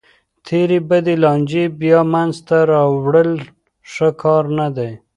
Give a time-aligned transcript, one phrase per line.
[0.45, 3.31] تېرې بدې لانجې بیا منځ ته راوړل
[3.91, 4.91] ښه کار نه دی.